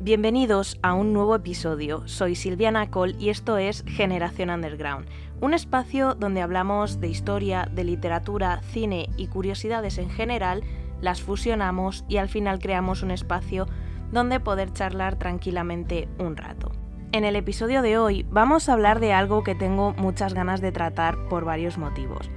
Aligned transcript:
Bienvenidos 0.00 0.78
a 0.82 0.92
un 0.92 1.14
nuevo 1.14 1.34
episodio. 1.34 2.06
Soy 2.06 2.34
Silviana 2.34 2.90
Cole 2.90 3.16
y 3.18 3.30
esto 3.30 3.56
es 3.56 3.84
Generación 3.86 4.50
Underground, 4.50 5.06
un 5.40 5.54
espacio 5.54 6.14
donde 6.14 6.42
hablamos 6.42 7.00
de 7.00 7.08
historia, 7.08 7.68
de 7.72 7.84
literatura, 7.84 8.60
cine 8.70 9.08
y 9.16 9.28
curiosidades 9.28 9.96
en 9.96 10.10
general, 10.10 10.62
las 11.00 11.22
fusionamos 11.22 12.04
y 12.06 12.18
al 12.18 12.28
final 12.28 12.58
creamos 12.58 13.02
un 13.02 13.12
espacio 13.12 13.66
donde 14.12 14.40
poder 14.40 14.74
charlar 14.74 15.18
tranquilamente 15.18 16.06
un 16.18 16.36
rato. 16.36 16.70
En 17.12 17.24
el 17.24 17.36
episodio 17.36 17.80
de 17.80 17.96
hoy 17.96 18.26
vamos 18.28 18.68
a 18.68 18.74
hablar 18.74 19.00
de 19.00 19.12
algo 19.12 19.42
que 19.42 19.54
tengo 19.54 19.94
muchas 19.94 20.34
ganas 20.34 20.60
de 20.60 20.72
tratar 20.72 21.28
por 21.28 21.44
varios 21.44 21.78
motivos. 21.78 22.28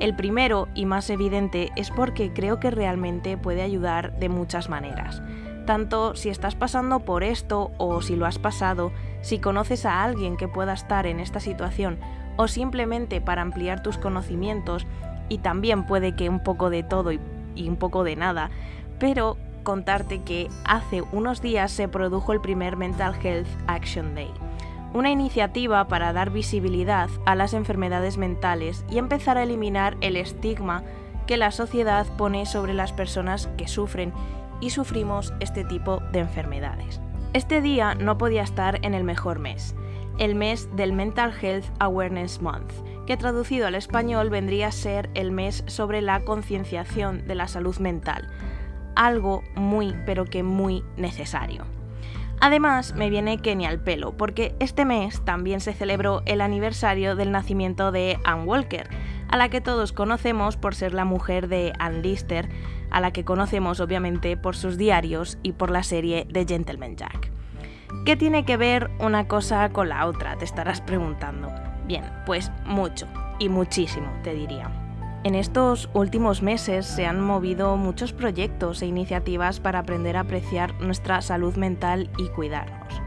El 0.00 0.16
primero 0.16 0.66
y 0.74 0.86
más 0.86 1.10
evidente 1.10 1.70
es 1.76 1.90
porque 1.90 2.32
creo 2.32 2.58
que 2.58 2.70
realmente 2.70 3.36
puede 3.36 3.60
ayudar 3.60 4.18
de 4.18 4.30
muchas 4.30 4.70
maneras. 4.70 5.22
Tanto 5.66 6.16
si 6.16 6.30
estás 6.30 6.54
pasando 6.54 7.00
por 7.00 7.22
esto 7.22 7.70
o 7.76 8.00
si 8.00 8.16
lo 8.16 8.24
has 8.24 8.38
pasado, 8.38 8.92
si 9.20 9.38
conoces 9.38 9.84
a 9.84 10.02
alguien 10.02 10.38
que 10.38 10.48
pueda 10.48 10.72
estar 10.72 11.06
en 11.06 11.20
esta 11.20 11.38
situación 11.38 11.98
o 12.38 12.48
simplemente 12.48 13.20
para 13.20 13.42
ampliar 13.42 13.82
tus 13.82 13.98
conocimientos 13.98 14.86
y 15.28 15.38
también 15.38 15.84
puede 15.84 16.16
que 16.16 16.30
un 16.30 16.42
poco 16.42 16.70
de 16.70 16.82
todo 16.82 17.12
y, 17.12 17.20
un 17.68 17.76
poco 17.76 18.02
de 18.02 18.16
nada, 18.16 18.50
pero 18.98 19.36
contarte 19.64 20.22
que 20.22 20.48
hace 20.64 21.02
unos 21.12 21.42
días 21.42 21.70
se 21.70 21.88
produjo 21.88 22.32
el 22.32 22.40
primer 22.40 22.78
Mental 22.78 23.14
Health 23.22 23.48
Action 23.66 24.14
Day, 24.14 24.32
una 24.92 25.10
iniciativa 25.10 25.86
para 25.88 26.12
dar 26.12 26.30
visibilidad 26.30 27.08
a 27.26 27.34
las 27.34 27.54
enfermedades 27.54 28.18
mentales 28.18 28.84
y 28.90 28.98
empezar 28.98 29.38
a 29.38 29.44
eliminar 29.44 29.96
el 30.00 30.16
estigma 30.16 30.82
que 31.26 31.36
la 31.36 31.52
sociedad 31.52 32.06
pone 32.16 32.46
sobre 32.46 32.74
las 32.74 32.92
personas 32.92 33.48
que 33.56 33.68
sufren 33.68 34.12
y 34.60 34.70
sufrimos 34.70 35.32
este 35.40 35.64
tipo 35.64 36.00
de 36.12 36.20
enfermedades. 36.20 37.00
Este 37.32 37.60
día 37.60 37.94
no 37.94 38.18
podía 38.18 38.42
estar 38.42 38.84
en 38.84 38.94
el 38.94 39.04
mejor 39.04 39.38
mes, 39.38 39.76
el 40.18 40.34
mes 40.34 40.68
del 40.74 40.92
Mental 40.92 41.32
Health 41.40 41.66
Awareness 41.78 42.42
Month, 42.42 42.72
que 43.06 43.16
traducido 43.16 43.68
al 43.68 43.76
español 43.76 44.28
vendría 44.28 44.68
a 44.68 44.72
ser 44.72 45.08
el 45.14 45.30
mes 45.30 45.62
sobre 45.66 46.02
la 46.02 46.24
concienciación 46.24 47.26
de 47.28 47.36
la 47.36 47.46
salud 47.46 47.78
mental, 47.78 48.28
algo 48.96 49.42
muy 49.54 49.94
pero 50.04 50.24
que 50.24 50.42
muy 50.42 50.84
necesario. 50.96 51.64
Además, 52.40 52.94
me 52.94 53.10
viene 53.10 53.38
que 53.38 53.52
al 53.66 53.80
pelo, 53.80 54.16
porque 54.16 54.54
este 54.60 54.86
mes 54.86 55.22
también 55.24 55.60
se 55.60 55.74
celebró 55.74 56.22
el 56.24 56.40
aniversario 56.40 57.14
del 57.14 57.32
nacimiento 57.32 57.92
de 57.92 58.18
Anne 58.24 58.44
Walker, 58.44 58.88
a 59.28 59.36
la 59.36 59.50
que 59.50 59.60
todos 59.60 59.92
conocemos 59.92 60.56
por 60.56 60.74
ser 60.74 60.94
la 60.94 61.04
mujer 61.04 61.48
de 61.48 61.74
Anne 61.78 62.00
Lister, 62.00 62.48
a 62.90 63.00
la 63.00 63.12
que 63.12 63.24
conocemos 63.24 63.78
obviamente 63.80 64.36
por 64.36 64.56
sus 64.56 64.78
diarios 64.78 65.38
y 65.42 65.52
por 65.52 65.70
la 65.70 65.82
serie 65.82 66.26
de 66.30 66.46
Gentleman 66.46 66.96
Jack. 66.96 67.30
¿Qué 68.06 68.16
tiene 68.16 68.44
que 68.44 68.56
ver 68.56 68.90
una 68.98 69.28
cosa 69.28 69.68
con 69.68 69.90
la 69.90 70.06
otra? 70.06 70.36
Te 70.36 70.44
estarás 70.44 70.80
preguntando. 70.80 71.52
Bien, 71.86 72.04
pues 72.24 72.50
mucho, 72.64 73.06
y 73.38 73.48
muchísimo, 73.48 74.10
te 74.22 74.34
diría. 74.34 74.79
En 75.22 75.34
estos 75.34 75.90
últimos 75.92 76.40
meses 76.40 76.86
se 76.86 77.04
han 77.04 77.20
movido 77.20 77.76
muchos 77.76 78.14
proyectos 78.14 78.80
e 78.80 78.86
iniciativas 78.86 79.60
para 79.60 79.80
aprender 79.80 80.16
a 80.16 80.20
apreciar 80.20 80.80
nuestra 80.80 81.20
salud 81.20 81.56
mental 81.56 82.10
y 82.16 82.28
cuidarnos. 82.28 83.02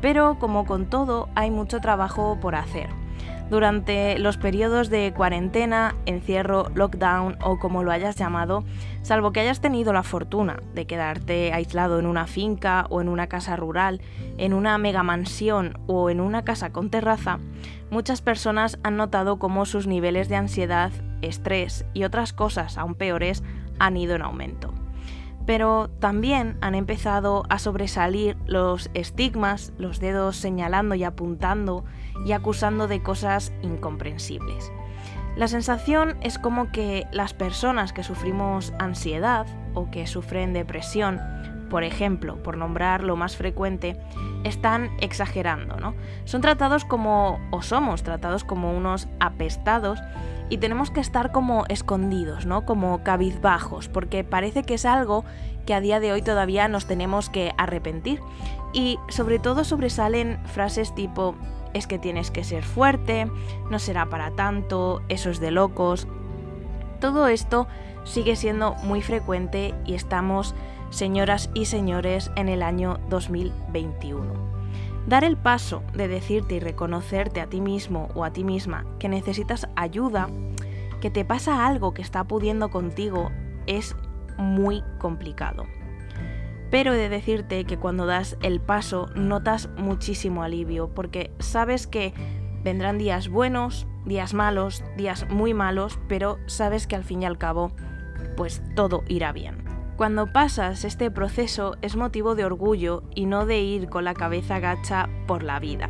Pero 0.00 0.38
como 0.40 0.66
con 0.66 0.86
todo, 0.86 1.28
hay 1.36 1.52
mucho 1.52 1.80
trabajo 1.80 2.38
por 2.40 2.56
hacer 2.56 3.05
durante 3.50 4.18
los 4.18 4.36
periodos 4.36 4.90
de 4.90 5.12
cuarentena, 5.16 5.94
encierro, 6.06 6.70
lockdown 6.74 7.36
o 7.42 7.58
como 7.58 7.82
lo 7.82 7.92
hayas 7.92 8.16
llamado, 8.16 8.64
salvo 9.02 9.32
que 9.32 9.40
hayas 9.40 9.60
tenido 9.60 9.92
la 9.92 10.02
fortuna 10.02 10.60
de 10.74 10.86
quedarte 10.86 11.52
aislado 11.52 11.98
en 11.98 12.06
una 12.06 12.26
finca 12.26 12.86
o 12.90 13.00
en 13.00 13.08
una 13.08 13.28
casa 13.28 13.56
rural, 13.56 14.00
en 14.38 14.52
una 14.52 14.78
mega 14.78 15.02
mansión 15.02 15.78
o 15.86 16.10
en 16.10 16.20
una 16.20 16.44
casa 16.44 16.70
con 16.72 16.90
terraza, 16.90 17.38
muchas 17.90 18.20
personas 18.20 18.78
han 18.82 18.96
notado 18.96 19.38
cómo 19.38 19.64
sus 19.64 19.86
niveles 19.86 20.28
de 20.28 20.36
ansiedad, 20.36 20.90
estrés 21.22 21.86
y 21.94 22.04
otras 22.04 22.32
cosas 22.32 22.78
aún 22.78 22.94
peores 22.94 23.42
han 23.78 23.96
ido 23.96 24.14
en 24.14 24.22
aumento. 24.22 24.72
Pero 25.46 25.88
también 26.00 26.58
han 26.60 26.74
empezado 26.74 27.44
a 27.48 27.60
sobresalir 27.60 28.36
los 28.46 28.90
estigmas, 28.94 29.72
los 29.78 30.00
dedos 30.00 30.36
señalando 30.36 30.96
y 30.96 31.04
apuntando 31.04 31.84
y 32.24 32.32
acusando 32.32 32.88
de 32.88 33.02
cosas 33.02 33.52
incomprensibles. 33.62 34.72
La 35.36 35.48
sensación 35.48 36.16
es 36.22 36.38
como 36.38 36.72
que 36.72 37.06
las 37.12 37.34
personas 37.34 37.92
que 37.92 38.02
sufrimos 38.02 38.72
ansiedad 38.78 39.46
o 39.74 39.90
que 39.90 40.06
sufren 40.06 40.54
depresión, 40.54 41.20
por 41.68 41.84
ejemplo, 41.84 42.42
por 42.42 42.56
nombrar 42.56 43.04
lo 43.04 43.16
más 43.16 43.36
frecuente, 43.36 44.00
están 44.44 44.90
exagerando, 45.00 45.76
¿no? 45.76 45.94
Son 46.24 46.40
tratados 46.40 46.86
como, 46.86 47.38
o 47.50 47.60
somos 47.60 48.02
tratados 48.02 48.44
como 48.44 48.74
unos 48.74 49.08
apestados 49.20 50.00
y 50.48 50.58
tenemos 50.58 50.90
que 50.90 51.00
estar 51.00 51.32
como 51.32 51.64
escondidos, 51.68 52.46
¿no? 52.46 52.64
Como 52.64 53.02
cabizbajos, 53.02 53.88
porque 53.88 54.24
parece 54.24 54.62
que 54.62 54.74
es 54.74 54.86
algo 54.86 55.24
que 55.66 55.74
a 55.74 55.80
día 55.80 56.00
de 56.00 56.12
hoy 56.12 56.22
todavía 56.22 56.68
nos 56.68 56.86
tenemos 56.86 57.28
que 57.28 57.52
arrepentir. 57.58 58.20
Y 58.72 58.98
sobre 59.08 59.38
todo 59.38 59.64
sobresalen 59.64 60.38
frases 60.46 60.94
tipo, 60.94 61.34
es 61.76 61.86
que 61.86 61.98
tienes 61.98 62.30
que 62.30 62.44
ser 62.44 62.64
fuerte, 62.64 63.30
no 63.70 63.78
será 63.78 64.06
para 64.06 64.30
tanto, 64.30 65.02
eso 65.08 65.30
es 65.30 65.40
de 65.40 65.50
locos. 65.50 66.08
Todo 67.00 67.28
esto 67.28 67.68
sigue 68.04 68.36
siendo 68.36 68.74
muy 68.76 69.02
frecuente 69.02 69.74
y 69.84 69.94
estamos, 69.94 70.54
señoras 70.90 71.50
y 71.54 71.66
señores, 71.66 72.30
en 72.36 72.48
el 72.48 72.62
año 72.62 72.98
2021. 73.10 74.32
Dar 75.06 75.22
el 75.22 75.36
paso 75.36 75.82
de 75.92 76.08
decirte 76.08 76.56
y 76.56 76.60
reconocerte 76.60 77.40
a 77.40 77.46
ti 77.46 77.60
mismo 77.60 78.08
o 78.14 78.24
a 78.24 78.32
ti 78.32 78.42
misma 78.42 78.86
que 78.98 79.08
necesitas 79.08 79.68
ayuda, 79.76 80.28
que 81.00 81.10
te 81.10 81.24
pasa 81.24 81.66
algo 81.66 81.92
que 81.92 82.02
está 82.02 82.24
pudiendo 82.24 82.70
contigo, 82.70 83.30
es 83.66 83.94
muy 84.38 84.82
complicado. 84.98 85.66
Pero 86.70 86.92
he 86.92 86.96
de 86.96 87.08
decirte 87.08 87.64
que 87.64 87.78
cuando 87.78 88.06
das 88.06 88.36
el 88.42 88.60
paso 88.60 89.08
notas 89.14 89.68
muchísimo 89.76 90.42
alivio, 90.42 90.88
porque 90.94 91.30
sabes 91.38 91.86
que 91.86 92.12
vendrán 92.64 92.98
días 92.98 93.28
buenos, 93.28 93.86
días 94.04 94.34
malos, 94.34 94.82
días 94.96 95.28
muy 95.30 95.54
malos, 95.54 95.98
pero 96.08 96.38
sabes 96.46 96.86
que 96.86 96.96
al 96.96 97.04
fin 97.04 97.22
y 97.22 97.26
al 97.26 97.38
cabo, 97.38 97.72
pues 98.36 98.62
todo 98.74 99.04
irá 99.08 99.32
bien. 99.32 99.64
Cuando 99.96 100.30
pasas 100.30 100.84
este 100.84 101.10
proceso 101.10 101.76
es 101.80 101.96
motivo 101.96 102.34
de 102.34 102.44
orgullo 102.44 103.02
y 103.14 103.26
no 103.26 103.46
de 103.46 103.60
ir 103.60 103.88
con 103.88 104.04
la 104.04 104.12
cabeza 104.12 104.58
gacha 104.58 105.08
por 105.26 105.42
la 105.42 105.58
vida. 105.58 105.88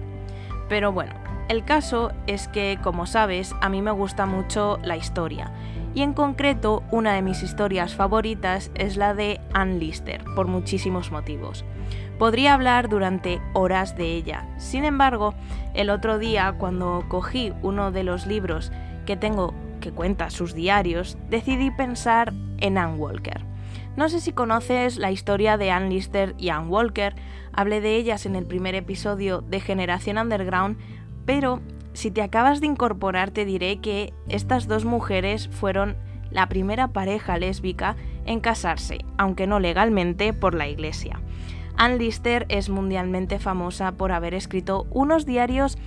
Pero 0.68 0.92
bueno, 0.92 1.14
el 1.48 1.64
caso 1.64 2.12
es 2.26 2.46
que, 2.48 2.78
como 2.82 3.06
sabes, 3.06 3.54
a 3.60 3.68
mí 3.68 3.82
me 3.82 3.90
gusta 3.90 4.26
mucho 4.26 4.78
la 4.84 4.96
historia. 4.96 5.52
Y 5.96 6.02
en 6.02 6.12
concreto, 6.12 6.82
una 6.90 7.14
de 7.14 7.22
mis 7.22 7.42
historias 7.42 7.94
favoritas 7.94 8.70
es 8.74 8.98
la 8.98 9.14
de 9.14 9.40
Anne 9.54 9.78
Lister, 9.78 10.22
por 10.34 10.46
muchísimos 10.46 11.10
motivos. 11.10 11.64
Podría 12.18 12.52
hablar 12.52 12.90
durante 12.90 13.40
horas 13.54 13.96
de 13.96 14.12
ella. 14.12 14.46
Sin 14.58 14.84
embargo, 14.84 15.32
el 15.72 15.88
otro 15.88 16.18
día, 16.18 16.54
cuando 16.58 17.06
cogí 17.08 17.54
uno 17.62 17.92
de 17.92 18.04
los 18.04 18.26
libros 18.26 18.72
que 19.06 19.16
tengo 19.16 19.54
que 19.80 19.90
cuenta 19.90 20.28
sus 20.28 20.52
diarios, 20.52 21.16
decidí 21.30 21.70
pensar 21.70 22.34
en 22.58 22.76
Anne 22.76 22.98
Walker. 22.98 23.40
No 23.96 24.10
sé 24.10 24.20
si 24.20 24.32
conoces 24.32 24.98
la 24.98 25.12
historia 25.12 25.56
de 25.56 25.70
Ann 25.70 25.88
Lister 25.88 26.34
y 26.36 26.50
Ann 26.50 26.68
Walker, 26.68 27.14
hablé 27.54 27.80
de 27.80 27.96
ellas 27.96 28.26
en 28.26 28.36
el 28.36 28.44
primer 28.44 28.74
episodio 28.74 29.40
de 29.40 29.60
Generación 29.60 30.18
Underground, 30.18 30.76
pero 31.24 31.62
si 31.96 32.10
te 32.10 32.22
acabas 32.22 32.60
de 32.60 32.66
incorporar 32.66 33.30
te 33.30 33.44
diré 33.44 33.78
que 33.78 34.12
estas 34.28 34.68
dos 34.68 34.84
mujeres 34.84 35.48
fueron 35.48 35.96
la 36.30 36.48
primera 36.48 36.88
pareja 36.88 37.38
lésbica 37.38 37.96
en 38.26 38.40
casarse, 38.40 38.98
aunque 39.16 39.46
no 39.46 39.60
legalmente, 39.60 40.32
por 40.32 40.54
la 40.54 40.68
iglesia. 40.68 41.20
Ann 41.76 41.98
Lister 41.98 42.46
es 42.48 42.68
mundialmente 42.68 43.38
famosa 43.38 43.92
por 43.92 44.12
haber 44.12 44.34
escrito 44.34 44.86
unos 44.90 45.26
diarios 45.26 45.78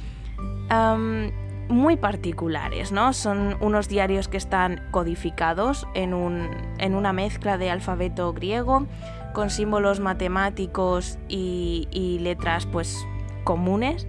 muy 1.69 1.97
particulares, 1.97 2.91
¿no? 2.91 3.13
Son 3.13 3.55
unos 3.61 3.87
diarios 3.87 4.27
que 4.27 4.37
están 4.37 4.81
codificados 4.91 5.87
en, 5.93 6.13
una 6.13 7.13
mezcla 7.13 7.57
de 7.57 7.69
alfabeto 7.69 8.33
griego, 8.33 8.87
con 9.33 9.49
símbolos 9.49 9.99
matemáticos 9.99 11.19
y, 11.27 12.17
letras 12.21 12.65
pues 12.65 13.05
comunes. 13.43 14.07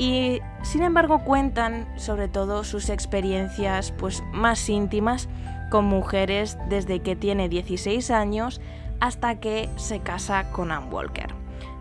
Y 0.00 0.40
sin 0.62 0.82
embargo 0.82 1.24
cuentan 1.24 1.86
sobre 1.96 2.26
todo 2.26 2.64
sus 2.64 2.88
experiencias 2.88 3.92
pues 3.92 4.22
más 4.32 4.66
íntimas 4.70 5.28
con 5.70 5.84
mujeres 5.84 6.56
desde 6.70 7.00
que 7.00 7.16
tiene 7.16 7.50
16 7.50 8.10
años 8.10 8.62
hasta 8.98 9.40
que 9.40 9.68
se 9.76 10.00
casa 10.00 10.50
con 10.52 10.72
Ann 10.72 10.90
Walker. 10.90 11.34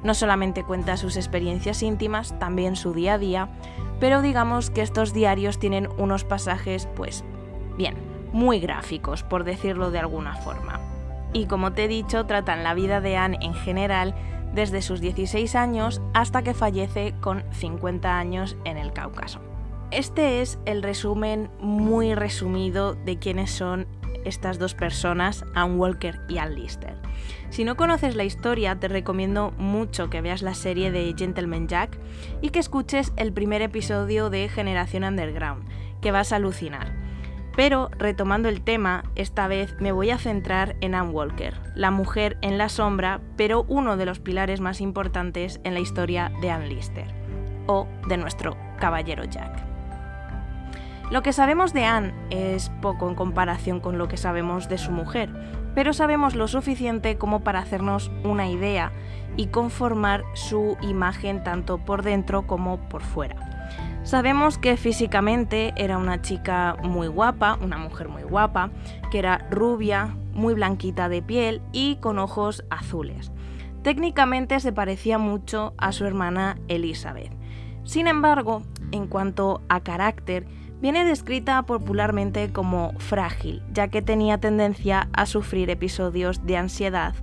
No 0.03 0.13
solamente 0.13 0.65
cuenta 0.65 0.97
sus 0.97 1.15
experiencias 1.15 1.81
íntimas, 1.81 2.37
también 2.39 2.75
su 2.75 2.91
día 2.91 3.13
a 3.13 3.17
día, 3.19 3.47
pero 4.01 4.21
digamos 4.21 4.69
que 4.69 4.81
estos 4.81 5.13
diarios 5.13 5.57
tienen 5.57 5.87
unos 5.97 6.25
pasajes, 6.25 6.89
pues, 6.97 7.23
bien, 7.77 7.95
muy 8.33 8.59
gráficos, 8.59 9.23
por 9.23 9.45
decirlo 9.45 9.91
de 9.91 9.99
alguna 9.99 10.35
forma. 10.35 10.81
y 11.31 11.45
como 11.45 11.73
te 11.73 11.83
he 11.83 11.87
dicho 11.87 12.25
tratan 12.25 12.63
la 12.63 12.73
vida 12.73 13.01
de 13.01 13.15
Anne 13.15 13.37
en 13.41 13.53
general 13.53 14.15
desde 14.53 14.81
sus 14.81 15.01
16 15.01 15.55
años 15.55 16.01
hasta 16.13 16.41
que 16.41 16.53
fallece 16.53 17.13
con 17.21 17.43
50 17.51 18.17
años 18.17 18.57
en 18.65 18.77
el 18.77 18.93
Cáucaso. 18.93 19.39
Este 19.91 20.41
es 20.41 20.59
el 20.65 20.83
resumen 20.83 21.49
muy 21.59 22.13
resumido 22.13 22.93
de 22.93 23.17
quiénes 23.17 23.51
son 23.51 23.87
estas 24.25 24.59
dos 24.59 24.75
personas, 24.75 25.45
Anne 25.55 25.75
Walker 25.75 26.19
y 26.27 26.37
Anne 26.37 26.55
Lister. 26.55 26.95
Si 27.49 27.63
no 27.63 27.75
conoces 27.75 28.15
la 28.15 28.23
historia, 28.23 28.79
te 28.79 28.87
recomiendo 28.87 29.51
mucho 29.57 30.09
que 30.09 30.21
veas 30.21 30.41
la 30.41 30.53
serie 30.53 30.91
de 30.91 31.13
Gentleman 31.17 31.67
Jack 31.67 31.97
y 32.41 32.49
que 32.49 32.59
escuches 32.59 33.13
el 33.17 33.33
primer 33.33 33.61
episodio 33.61 34.29
de 34.29 34.49
Generación 34.49 35.03
Underground, 35.03 35.67
que 36.01 36.11
vas 36.11 36.31
a 36.31 36.35
alucinar. 36.35 36.98
Pero, 37.55 37.89
retomando 37.97 38.47
el 38.47 38.61
tema, 38.61 39.03
esta 39.15 39.47
vez 39.47 39.75
me 39.79 39.91
voy 39.91 40.11
a 40.11 40.17
centrar 40.17 40.75
en 40.81 40.95
Anne 40.95 41.09
Walker, 41.09 41.55
la 41.75 41.91
mujer 41.91 42.37
en 42.41 42.57
la 42.57 42.69
sombra, 42.69 43.19
pero 43.35 43.65
uno 43.67 43.97
de 43.97 44.05
los 44.05 44.19
pilares 44.19 44.61
más 44.61 44.81
importantes 44.81 45.59
en 45.63 45.73
la 45.73 45.79
historia 45.79 46.31
de 46.41 46.51
Anne 46.51 46.67
Lister, 46.67 47.13
o 47.67 47.87
de 48.07 48.17
nuestro 48.17 48.55
caballero 48.79 49.23
Jack. 49.25 49.69
Lo 51.11 51.23
que 51.23 51.33
sabemos 51.33 51.73
de 51.73 51.85
Anne 51.85 52.13
es 52.29 52.69
poco 52.81 53.09
en 53.09 53.15
comparación 53.15 53.79
con 53.79 53.97
lo 53.97 54.07
que 54.07 54.17
sabemos 54.17 54.69
de 54.69 54.77
su 54.77 54.91
mujer, 54.91 55.29
pero 55.73 55.91
sabemos 55.91 56.35
lo 56.35 56.47
suficiente 56.47 57.17
como 57.17 57.43
para 57.43 57.59
hacernos 57.59 58.11
una 58.23 58.47
idea 58.47 58.91
y 59.35 59.47
conformar 59.47 60.23
su 60.33 60.77
imagen 60.81 61.43
tanto 61.43 61.79
por 61.79 62.03
dentro 62.03 62.45
como 62.45 62.77
por 62.89 63.01
fuera. 63.01 63.58
Sabemos 64.03 64.57
que 64.57 64.77
físicamente 64.77 65.73
era 65.75 65.97
una 65.97 66.21
chica 66.21 66.77
muy 66.81 67.07
guapa, 67.07 67.57
una 67.61 67.77
mujer 67.77 68.09
muy 68.09 68.23
guapa, 68.23 68.71
que 69.11 69.19
era 69.19 69.47
rubia, 69.51 70.15
muy 70.33 70.53
blanquita 70.53 71.09
de 71.09 71.21
piel 71.21 71.61
y 71.71 71.97
con 71.97 72.17
ojos 72.17 72.63
azules. 72.69 73.31
Técnicamente 73.83 74.59
se 74.59 74.73
parecía 74.73 75.17
mucho 75.17 75.73
a 75.77 75.91
su 75.91 76.05
hermana 76.05 76.57
Elizabeth. 76.67 77.31
Sin 77.83 78.07
embargo, 78.07 78.63
en 78.91 79.07
cuanto 79.07 79.61
a 79.69 79.81
carácter, 79.81 80.45
Viene 80.81 81.03
descrita 81.03 81.61
popularmente 81.63 82.53
como 82.53 82.93
frágil, 82.99 83.61
ya 83.73 83.89
que 83.89 84.01
tenía 84.01 84.37
tendencia 84.37 85.09
a 85.11 85.25
sufrir 85.25 85.69
episodios 85.69 86.45
de 86.45 86.55
ansiedad 86.55 87.15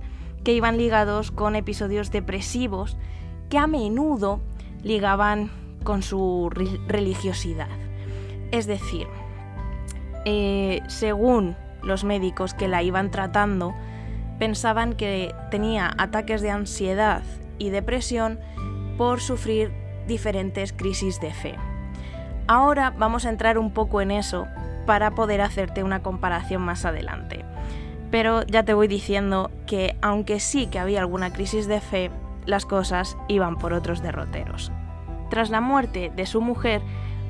que 0.43 0.53
iban 0.53 0.77
ligados 0.77 1.31
con 1.31 1.55
episodios 1.55 2.11
depresivos 2.11 2.97
que 3.49 3.57
a 3.57 3.65
menudo 3.65 4.41
ligaban 4.83 5.49
con 5.87 6.03
su 6.03 6.49
religiosidad. 6.49 7.69
Es 8.51 8.67
decir, 8.67 9.07
eh, 10.25 10.81
según 10.87 11.55
los 11.81 12.03
médicos 12.03 12.53
que 12.53 12.67
la 12.67 12.83
iban 12.83 13.09
tratando, 13.09 13.73
pensaban 14.37 14.95
que 14.95 15.33
tenía 15.49 15.93
ataques 15.97 16.41
de 16.41 16.51
ansiedad 16.51 17.23
y 17.57 17.69
depresión 17.69 18.37
por 18.97 19.21
sufrir 19.21 19.71
diferentes 20.07 20.73
crisis 20.73 21.21
de 21.21 21.31
fe. 21.31 21.55
Ahora 22.47 22.89
vamos 22.89 23.25
a 23.25 23.29
entrar 23.29 23.57
un 23.57 23.71
poco 23.71 24.01
en 24.01 24.11
eso 24.11 24.45
para 24.85 25.11
poder 25.11 25.39
hacerte 25.39 25.83
una 25.83 26.03
comparación 26.03 26.63
más 26.63 26.83
adelante. 26.83 27.45
Pero 28.11 28.43
ya 28.43 28.63
te 28.63 28.73
voy 28.73 28.89
diciendo 28.89 29.51
que 29.65 29.95
aunque 30.01 30.41
sí 30.41 30.67
que 30.67 30.79
había 30.79 30.99
alguna 30.99 31.31
crisis 31.31 31.65
de 31.65 31.79
fe, 31.79 32.11
las 32.45 32.65
cosas 32.65 33.17
iban 33.29 33.55
por 33.55 33.71
otros 33.71 34.01
derroteros. 34.01 34.69
Tras 35.29 35.49
la 35.49 35.61
muerte 35.61 36.11
de 36.15 36.25
su 36.25 36.41
mujer, 36.41 36.81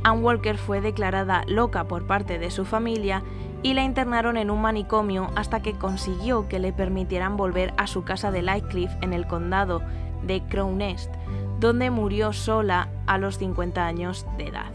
Anne 0.03 0.21
Walker 0.21 0.57
fue 0.57 0.81
declarada 0.81 1.43
loca 1.47 1.85
por 1.85 2.05
parte 2.05 2.39
de 2.39 2.51
su 2.51 2.65
familia 2.65 3.23
y 3.63 3.73
la 3.73 3.83
internaron 3.83 4.37
en 4.37 4.51
un 4.51 4.61
manicomio 4.61 5.29
hasta 5.35 5.61
que 5.61 5.73
consiguió 5.73 6.47
que 6.47 6.59
le 6.59 6.73
permitieran 6.73 7.37
volver 7.37 7.73
a 7.77 7.87
su 7.87 8.03
casa 8.03 8.31
de 8.31 8.41
Lightcliff 8.41 8.91
en 9.01 9.13
el 9.13 9.27
condado 9.27 9.81
de 10.23 10.41
Crown 10.43 10.77
Nest, 10.77 11.11
donde 11.59 11.89
murió 11.89 12.33
sola 12.33 12.89
a 13.07 13.17
los 13.17 13.37
50 13.37 13.85
años 13.85 14.25
de 14.37 14.47
edad. 14.47 14.71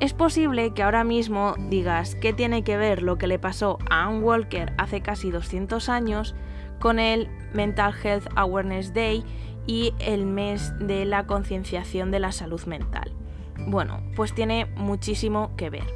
Es 0.00 0.12
posible 0.12 0.74
que 0.74 0.82
ahora 0.82 1.04
mismo 1.04 1.54
digas 1.70 2.16
qué 2.16 2.34
tiene 2.34 2.62
que 2.62 2.76
ver 2.76 3.02
lo 3.02 3.16
que 3.16 3.26
le 3.26 3.38
pasó 3.38 3.78
a 3.88 4.04
Anne 4.04 4.20
Walker 4.20 4.74
hace 4.76 5.00
casi 5.00 5.30
200 5.30 5.88
años 5.88 6.34
con 6.80 6.98
el 6.98 7.30
Mental 7.54 7.94
Health 8.02 8.26
Awareness 8.34 8.92
Day 8.92 9.24
y 9.66 9.94
el 9.98 10.26
mes 10.26 10.72
de 10.78 11.04
la 11.04 11.26
concienciación 11.26 12.10
de 12.10 12.20
la 12.20 12.32
salud 12.32 12.62
mental. 12.66 13.12
Bueno, 13.58 14.00
pues 14.14 14.34
tiene 14.34 14.66
muchísimo 14.76 15.50
que 15.56 15.70
ver. 15.70 15.86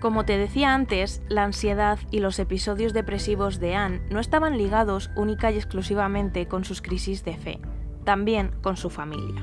Como 0.00 0.24
te 0.24 0.36
decía 0.36 0.74
antes, 0.74 1.22
la 1.28 1.44
ansiedad 1.44 1.98
y 2.10 2.18
los 2.18 2.38
episodios 2.38 2.92
depresivos 2.92 3.58
de 3.58 3.74
Anne 3.74 4.02
no 4.10 4.20
estaban 4.20 4.58
ligados 4.58 5.10
única 5.16 5.50
y 5.50 5.56
exclusivamente 5.56 6.46
con 6.46 6.64
sus 6.64 6.82
crisis 6.82 7.24
de 7.24 7.36
fe, 7.36 7.58
también 8.04 8.50
con 8.60 8.76
su 8.76 8.90
familia. 8.90 9.42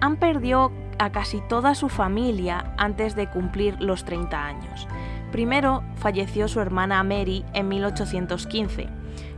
Anne 0.00 0.16
perdió 0.16 0.70
a 0.98 1.12
casi 1.12 1.40
toda 1.48 1.74
su 1.74 1.88
familia 1.88 2.74
antes 2.76 3.16
de 3.16 3.30
cumplir 3.30 3.80
los 3.80 4.04
30 4.04 4.44
años. 4.44 4.86
Primero 5.32 5.82
falleció 5.96 6.48
su 6.48 6.60
hermana 6.60 7.02
Mary 7.04 7.44
en 7.54 7.68
1815, 7.68 8.88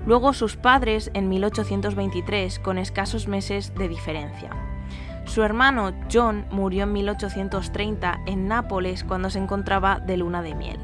luego 0.07 0.33
sus 0.33 0.57
padres 0.57 1.11
en 1.15 1.29
1823 1.29 2.59
con 2.59 2.79
escasos 2.79 3.29
meses 3.29 3.75
de 3.75 3.89
diferencia. 3.89 4.51
Su 5.25 5.43
hermano 5.43 5.93
John 6.13 6.47
murió 6.51 6.85
en 6.85 6.93
1830 6.93 8.23
en 8.27 8.49
Nápoles 8.49 9.05
cuando 9.05 9.31
se 9.31 9.39
encontraba 9.39 10.01
de 10.01 10.17
luna 10.17 10.43
de 10.43 10.55
miel. 10.55 10.79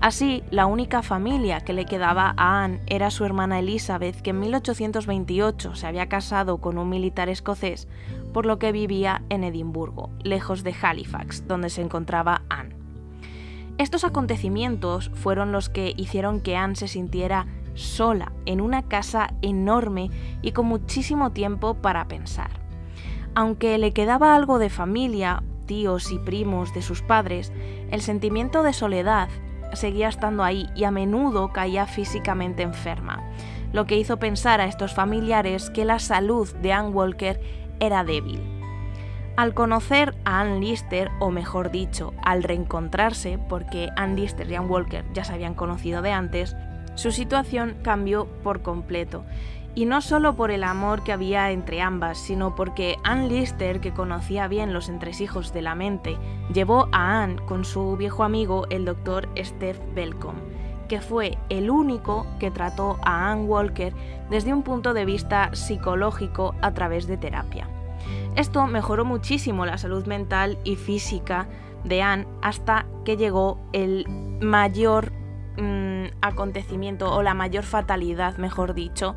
Así, 0.00 0.44
la 0.50 0.66
única 0.66 1.02
familia 1.02 1.60
que 1.60 1.72
le 1.72 1.86
quedaba 1.86 2.34
a 2.36 2.62
Anne 2.62 2.80
era 2.86 3.10
su 3.10 3.24
hermana 3.24 3.58
Elizabeth, 3.58 4.20
que 4.20 4.30
en 4.30 4.40
1828 4.40 5.74
se 5.74 5.86
había 5.86 6.08
casado 6.08 6.58
con 6.58 6.78
un 6.78 6.88
militar 6.88 7.28
escocés, 7.28 7.88
por 8.32 8.44
lo 8.44 8.58
que 8.58 8.72
vivía 8.72 9.22
en 9.30 9.42
Edimburgo, 9.42 10.10
lejos 10.22 10.62
de 10.62 10.74
Halifax, 10.80 11.46
donde 11.48 11.70
se 11.70 11.80
encontraba 11.80 12.42
Anne. 12.50 12.75
Estos 13.78 14.04
acontecimientos 14.04 15.10
fueron 15.14 15.52
los 15.52 15.68
que 15.68 15.92
hicieron 15.96 16.40
que 16.40 16.56
Anne 16.56 16.76
se 16.76 16.88
sintiera 16.88 17.46
sola 17.74 18.32
en 18.46 18.62
una 18.62 18.82
casa 18.82 19.34
enorme 19.42 20.10
y 20.40 20.52
con 20.52 20.66
muchísimo 20.66 21.32
tiempo 21.32 21.74
para 21.74 22.08
pensar. 22.08 22.50
Aunque 23.34 23.76
le 23.76 23.92
quedaba 23.92 24.34
algo 24.34 24.58
de 24.58 24.70
familia, 24.70 25.42
tíos 25.66 26.10
y 26.10 26.18
primos 26.18 26.72
de 26.72 26.80
sus 26.80 27.02
padres, 27.02 27.52
el 27.90 28.00
sentimiento 28.00 28.62
de 28.62 28.72
soledad 28.72 29.28
seguía 29.74 30.08
estando 30.08 30.42
ahí 30.42 30.70
y 30.74 30.84
a 30.84 30.90
menudo 30.90 31.52
caía 31.52 31.86
físicamente 31.86 32.62
enferma, 32.62 33.22
lo 33.74 33.84
que 33.84 33.98
hizo 33.98 34.18
pensar 34.18 34.62
a 34.62 34.66
estos 34.66 34.94
familiares 34.94 35.68
que 35.68 35.84
la 35.84 35.98
salud 35.98 36.50
de 36.62 36.72
Anne 36.72 36.90
Walker 36.90 37.38
era 37.78 38.04
débil. 38.04 38.55
Al 39.36 39.52
conocer 39.52 40.14
a 40.24 40.40
Anne 40.40 40.60
Lister, 40.60 41.10
o 41.20 41.30
mejor 41.30 41.70
dicho, 41.70 42.14
al 42.22 42.42
reencontrarse, 42.42 43.38
porque 43.50 43.90
Anne 43.94 44.22
Lister 44.22 44.50
y 44.50 44.54
Anne 44.54 44.68
Walker 44.68 45.04
ya 45.12 45.24
se 45.24 45.34
habían 45.34 45.52
conocido 45.52 46.00
de 46.00 46.10
antes, 46.10 46.56
su 46.94 47.12
situación 47.12 47.76
cambió 47.82 48.26
por 48.42 48.62
completo 48.62 49.26
y 49.74 49.84
no 49.84 50.00
solo 50.00 50.36
por 50.36 50.50
el 50.50 50.64
amor 50.64 51.04
que 51.04 51.12
había 51.12 51.50
entre 51.50 51.82
ambas, 51.82 52.16
sino 52.16 52.54
porque 52.54 52.96
Anne 53.04 53.28
Lister, 53.28 53.80
que 53.80 53.92
conocía 53.92 54.48
bien 54.48 54.72
los 54.72 54.88
entresijos 54.88 55.52
de 55.52 55.60
la 55.60 55.74
mente, 55.74 56.16
llevó 56.50 56.88
a 56.92 57.22
Anne 57.22 57.36
con 57.44 57.66
su 57.66 57.94
viejo 57.98 58.24
amigo 58.24 58.66
el 58.70 58.86
doctor 58.86 59.28
Steph 59.36 59.78
Belcom, 59.94 60.36
que 60.88 61.02
fue 61.02 61.36
el 61.50 61.68
único 61.68 62.26
que 62.40 62.50
trató 62.50 62.98
a 63.04 63.30
Anne 63.30 63.44
Walker 63.44 63.92
desde 64.30 64.54
un 64.54 64.62
punto 64.62 64.94
de 64.94 65.04
vista 65.04 65.54
psicológico 65.54 66.54
a 66.62 66.72
través 66.72 67.06
de 67.06 67.18
terapia. 67.18 67.68
Esto 68.36 68.66
mejoró 68.66 69.04
muchísimo 69.04 69.66
la 69.66 69.78
salud 69.78 70.06
mental 70.06 70.58
y 70.64 70.76
física 70.76 71.48
de 71.84 72.02
Anne 72.02 72.26
hasta 72.42 72.86
que 73.04 73.16
llegó 73.16 73.58
el 73.72 74.06
mayor 74.40 75.12
mm, 75.56 76.06
acontecimiento 76.20 77.12
o 77.14 77.22
la 77.22 77.34
mayor 77.34 77.64
fatalidad, 77.64 78.36
mejor 78.38 78.74
dicho, 78.74 79.16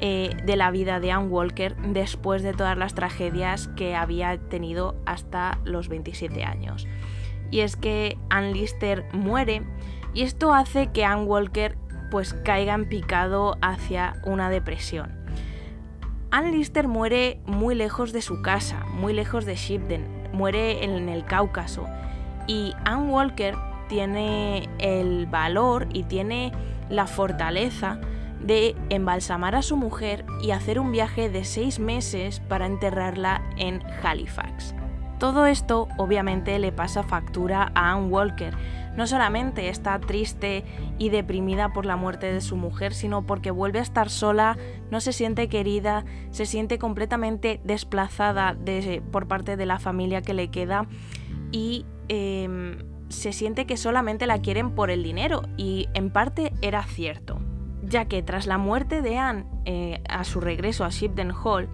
eh, 0.00 0.36
de 0.44 0.56
la 0.56 0.70
vida 0.70 1.00
de 1.00 1.10
Anne 1.10 1.26
Walker 1.26 1.76
después 1.76 2.42
de 2.42 2.52
todas 2.52 2.78
las 2.78 2.94
tragedias 2.94 3.68
que 3.68 3.96
había 3.96 4.38
tenido 4.38 4.96
hasta 5.06 5.58
los 5.64 5.88
27 5.88 6.44
años. 6.44 6.86
Y 7.50 7.60
es 7.60 7.76
que 7.76 8.16
Anne 8.30 8.52
Lister 8.52 9.06
muere 9.12 9.62
y 10.14 10.22
esto 10.22 10.52
hace 10.54 10.92
que 10.92 11.04
Anne 11.04 11.24
Walker 11.24 11.76
pues 12.10 12.34
caiga 12.34 12.74
en 12.74 12.88
picado 12.88 13.58
hacia 13.60 14.20
una 14.24 14.50
depresión. 14.50 15.17
Anne 16.30 16.52
Lister 16.52 16.88
muere 16.88 17.40
muy 17.46 17.74
lejos 17.74 18.12
de 18.12 18.20
su 18.20 18.42
casa, 18.42 18.84
muy 18.92 19.14
lejos 19.14 19.46
de 19.46 19.56
Shipden, 19.56 20.04
muere 20.32 20.84
en 20.84 21.08
el 21.08 21.24
Cáucaso 21.24 21.86
y 22.46 22.74
Anne 22.84 23.10
Walker 23.10 23.54
tiene 23.88 24.68
el 24.78 25.24
valor 25.26 25.88
y 25.90 26.02
tiene 26.02 26.52
la 26.90 27.06
fortaleza 27.06 27.98
de 28.42 28.76
embalsamar 28.90 29.54
a 29.54 29.62
su 29.62 29.78
mujer 29.78 30.26
y 30.42 30.50
hacer 30.50 30.78
un 30.78 30.92
viaje 30.92 31.30
de 31.30 31.44
seis 31.44 31.78
meses 31.78 32.40
para 32.40 32.66
enterrarla 32.66 33.42
en 33.56 33.82
Halifax. 34.02 34.74
Todo 35.18 35.46
esto 35.46 35.88
obviamente 35.96 36.58
le 36.58 36.72
pasa 36.72 37.02
factura 37.02 37.72
a 37.74 37.92
Anne 37.92 38.08
Walker, 38.08 38.54
no 38.98 39.06
solamente 39.06 39.68
está 39.68 40.00
triste 40.00 40.64
y 40.98 41.10
deprimida 41.10 41.72
por 41.72 41.86
la 41.86 41.94
muerte 41.94 42.32
de 42.32 42.40
su 42.40 42.56
mujer, 42.56 42.92
sino 42.92 43.24
porque 43.24 43.52
vuelve 43.52 43.78
a 43.78 43.82
estar 43.82 44.10
sola, 44.10 44.58
no 44.90 45.00
se 45.00 45.12
siente 45.12 45.48
querida, 45.48 46.04
se 46.32 46.46
siente 46.46 46.80
completamente 46.80 47.60
desplazada 47.62 48.58
por 49.12 49.28
parte 49.28 49.56
de 49.56 49.66
la 49.66 49.78
familia 49.78 50.20
que 50.20 50.34
le 50.34 50.50
queda 50.50 50.88
y 51.52 51.86
em, 52.08 52.78
se 53.08 53.32
siente 53.32 53.66
que 53.66 53.76
solamente 53.76 54.26
la 54.26 54.40
quieren 54.40 54.72
por 54.72 54.90
el 54.90 55.04
dinero 55.04 55.42
y 55.56 55.88
en 55.94 56.10
parte 56.10 56.52
era 56.60 56.82
cierto, 56.82 57.38
ya 57.84 58.06
que 58.06 58.24
tras 58.24 58.48
la 58.48 58.58
muerte 58.58 59.00
de 59.00 59.16
Anne 59.16 59.44
eh, 59.64 60.02
a 60.08 60.24
su 60.24 60.40
regreso 60.40 60.84
a 60.84 60.88
Shipden 60.88 61.30
Hall, 61.30 61.68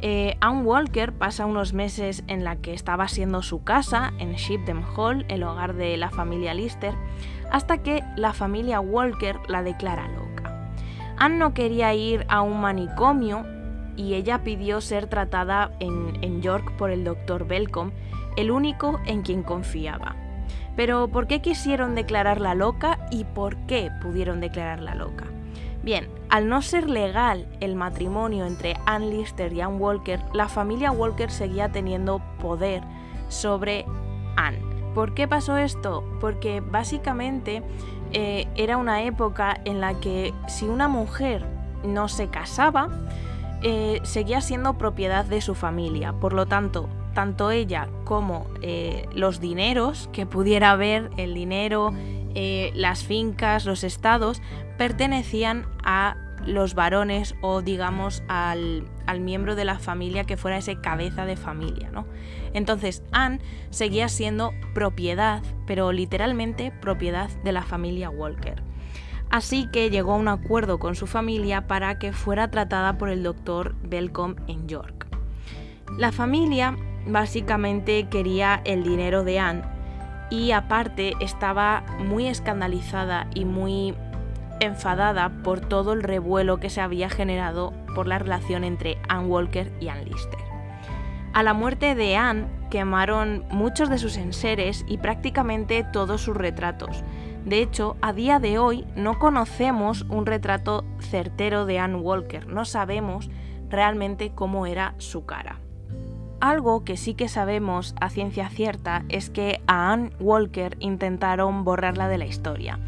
eh, 0.00 0.36
Anne 0.40 0.62
Walker 0.62 1.12
pasa 1.12 1.46
unos 1.46 1.72
meses 1.72 2.22
en 2.28 2.44
la 2.44 2.56
que 2.56 2.72
estaba 2.72 3.08
siendo 3.08 3.42
su 3.42 3.64
casa, 3.64 4.12
en 4.18 4.34
Shipden 4.34 4.84
Hall, 4.96 5.24
el 5.28 5.42
hogar 5.42 5.74
de 5.74 5.96
la 5.96 6.10
familia 6.10 6.54
Lister, 6.54 6.94
hasta 7.50 7.78
que 7.78 8.04
la 8.16 8.32
familia 8.32 8.80
Walker 8.80 9.38
la 9.48 9.62
declara 9.62 10.08
loca. 10.08 10.72
Anne 11.16 11.38
no 11.38 11.54
quería 11.54 11.94
ir 11.94 12.24
a 12.28 12.42
un 12.42 12.60
manicomio 12.60 13.44
y 13.96 14.14
ella 14.14 14.44
pidió 14.44 14.80
ser 14.80 15.08
tratada 15.08 15.72
en, 15.80 16.18
en 16.22 16.42
York 16.42 16.76
por 16.76 16.90
el 16.90 17.02
doctor 17.04 17.46
Belcom, 17.46 17.90
el 18.36 18.50
único 18.50 19.00
en 19.06 19.22
quien 19.22 19.42
confiaba. 19.42 20.14
Pero 20.76 21.08
¿por 21.08 21.26
qué 21.26 21.42
quisieron 21.42 21.96
declararla 21.96 22.54
loca 22.54 23.00
y 23.10 23.24
por 23.24 23.56
qué 23.66 23.90
pudieron 24.00 24.40
declararla 24.40 24.94
loca? 24.94 25.27
Bien, 25.88 26.06
al 26.28 26.50
no 26.50 26.60
ser 26.60 26.90
legal 26.90 27.48
el 27.60 27.74
matrimonio 27.74 28.44
entre 28.44 28.76
Ann 28.84 29.08
Lister 29.08 29.50
y 29.54 29.62
Ann 29.62 29.80
Walker, 29.80 30.20
la 30.34 30.46
familia 30.46 30.90
Walker 30.90 31.30
seguía 31.30 31.72
teniendo 31.72 32.20
poder 32.42 32.82
sobre 33.30 33.86
Ann. 34.36 34.56
¿Por 34.94 35.14
qué 35.14 35.26
pasó 35.26 35.56
esto? 35.56 36.04
Porque 36.20 36.60
básicamente 36.60 37.62
eh, 38.12 38.46
era 38.54 38.76
una 38.76 39.04
época 39.04 39.58
en 39.64 39.80
la 39.80 39.98
que 39.98 40.34
si 40.46 40.66
una 40.66 40.88
mujer 40.88 41.46
no 41.82 42.08
se 42.08 42.28
casaba, 42.28 42.90
eh, 43.62 44.00
seguía 44.02 44.42
siendo 44.42 44.74
propiedad 44.74 45.24
de 45.24 45.40
su 45.40 45.54
familia. 45.54 46.12
Por 46.12 46.34
lo 46.34 46.44
tanto, 46.44 46.86
tanto 47.14 47.50
ella 47.50 47.88
como 48.04 48.46
eh, 48.60 49.08
los 49.14 49.40
dineros 49.40 50.10
que 50.12 50.26
pudiera 50.26 50.72
haber, 50.72 51.08
el 51.16 51.32
dinero, 51.32 51.94
las 52.74 53.04
fincas, 53.04 53.64
los 53.64 53.84
estados, 53.84 54.42
pertenecían 54.76 55.66
a 55.82 56.16
los 56.46 56.74
varones 56.74 57.34
o 57.40 57.62
digamos 57.62 58.22
al, 58.28 58.84
miembro 59.20 59.56
de 59.56 59.64
la 59.64 59.78
familia 59.78 60.24
que 60.24 60.36
fuera 60.36 60.58
ese 60.58 60.80
cabeza 60.80 61.24
de 61.24 61.36
familia, 61.36 61.90
¿no? 61.90 62.06
Entonces 62.54 63.02
Anne 63.12 63.40
seguía 63.70 64.08
siendo 64.08 64.52
propiedad, 64.74 65.42
pero 65.66 65.92
literalmente 65.92 66.70
propiedad 66.70 67.28
de 67.42 67.52
la 67.52 67.62
familia 67.62 68.10
Walker. 68.10 68.62
Así 69.30 69.68
que 69.70 69.90
llegó 69.90 70.12
a 70.12 70.16
un 70.16 70.28
acuerdo 70.28 70.78
con 70.78 70.94
su 70.94 71.06
familia 71.06 71.66
para 71.66 71.98
que 71.98 72.12
fuera 72.12 72.50
tratada 72.50 72.96
por 72.96 73.10
el 73.10 73.22
doctor 73.22 73.74
Belcom 73.82 74.36
en 74.46 74.68
York. 74.68 75.06
La 75.98 76.12
familia 76.12 76.76
básicamente 77.06 78.08
quería 78.08 78.62
el 78.64 78.84
dinero 78.84 79.24
de 79.24 79.38
Anne 79.38 79.77
y 80.30 80.52
aparte 80.52 81.14
estaba 81.20 81.84
muy 81.98 82.26
escandalizada 82.26 83.28
y 83.34 83.44
muy 83.44 83.94
enfadada 84.60 85.30
por 85.42 85.60
todo 85.60 85.92
el 85.92 86.02
revuelo 86.02 86.58
que 86.58 86.70
se 86.70 86.80
había 86.80 87.08
generado 87.08 87.72
por 87.94 88.06
la 88.06 88.18
relación 88.18 88.64
entre 88.64 88.98
Anne 89.08 89.26
Walker 89.26 89.72
y 89.80 89.88
Anne 89.88 90.04
Lister. 90.04 90.40
A 91.32 91.42
la 91.42 91.54
muerte 91.54 91.94
de 91.94 92.16
Anne 92.16 92.46
quemaron 92.70 93.44
muchos 93.50 93.88
de 93.88 93.98
sus 93.98 94.16
enseres 94.16 94.84
y 94.88 94.98
prácticamente 94.98 95.84
todos 95.92 96.22
sus 96.22 96.36
retratos. 96.36 97.04
De 97.44 97.62
hecho, 97.62 97.96
a 98.02 98.12
día 98.12 98.40
de 98.40 98.58
hoy 98.58 98.86
no 98.96 99.18
conocemos 99.18 100.04
un 100.08 100.26
retrato 100.26 100.84
certero 100.98 101.64
de 101.64 101.78
Anne 101.78 101.96
Walker, 101.96 102.46
no 102.46 102.64
sabemos 102.64 103.30
realmente 103.70 104.32
cómo 104.34 104.66
era 104.66 104.94
su 104.98 105.24
cara. 105.24 105.60
Algo 106.40 106.84
que 106.84 106.96
sí 106.96 107.14
que 107.14 107.28
sabemos 107.28 107.96
a 108.00 108.10
ciencia 108.10 108.48
cierta 108.48 109.04
es 109.08 109.28
que 109.28 109.60
a 109.66 109.92
Anne 109.92 110.12
Walker 110.20 110.76
intentaron 110.78 111.64
borrarla 111.64 112.06
de 112.06 112.18
la 112.18 112.26
historia 112.26 112.78